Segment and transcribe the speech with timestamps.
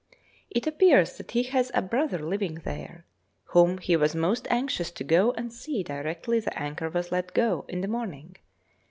[0.49, 3.05] It appears that he has a brother living there,
[3.43, 7.65] whom he was most anxious to go and see directly the anchor was let go,
[7.69, 8.35] in the morning.